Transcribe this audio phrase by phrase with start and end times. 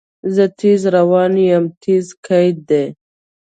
[0.35, 2.85] زه تیز روان یم– "تیز" قید دی.